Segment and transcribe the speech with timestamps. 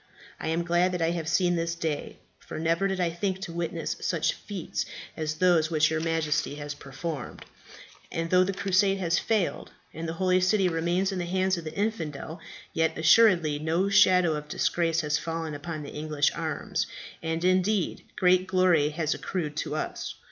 [0.39, 3.53] "I am glad that I have seen this day, for never did I think to
[3.53, 4.83] witness such feats
[5.15, 7.45] as those which your Majesty has performed;
[8.11, 11.65] and though the crusade has failed, and the Holy City remains in the hands of
[11.65, 12.39] the infidel,
[12.73, 16.87] yet assuredly no shadow of disgrace has fallen upon the English arms,
[17.21, 20.15] and, indeed, great glory has accrued to us.